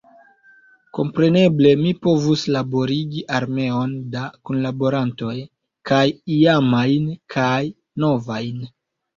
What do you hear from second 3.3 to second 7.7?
armeon da kunlaborantoj, kaj iamajn kaj